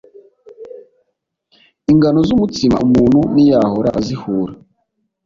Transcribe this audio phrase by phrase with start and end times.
[1.91, 4.53] ingano z umutsima umuntu ntiyahora azihura